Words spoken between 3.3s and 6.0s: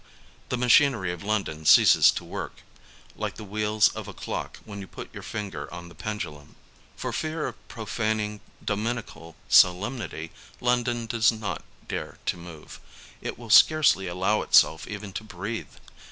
the wheels of a clock when you put your finger on the